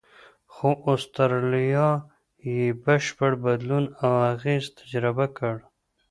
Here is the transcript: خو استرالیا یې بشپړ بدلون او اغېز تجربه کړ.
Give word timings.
خو 0.53 0.69
استرالیا 0.91 1.87
یې 2.53 2.65
بشپړ 2.83 3.31
بدلون 3.43 3.85
او 4.03 4.13
اغېز 4.33 4.63
تجربه 4.77 5.25
کړ. 5.37 5.55